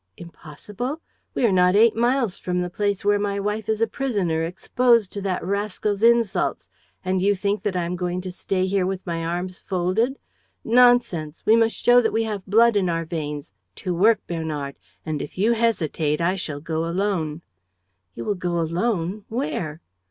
[0.17, 0.99] "Impossible?
[1.35, 5.11] We are not eight miles from the place where my wife is a prisoner, exposed
[5.11, 6.71] to that rascal's insults,
[7.05, 10.17] and you think that I am going to stay here with my arms folded?
[10.63, 11.45] Nonsense!
[11.45, 13.53] We must show that we have blood in our veins!
[13.75, 14.75] To work, Bernard!
[15.05, 17.43] And if you hesitate I shall go alone."
[18.15, 19.25] "You will go alone?
[19.29, 19.81] Where?"